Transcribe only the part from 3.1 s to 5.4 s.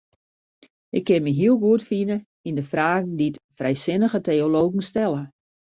dy't frijsinnige teologen stelle.